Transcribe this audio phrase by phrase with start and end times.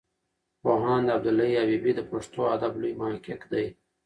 [0.61, 3.65] پوهاند عبدالحی حبیبي د پښتو ادب لوی محقق دی.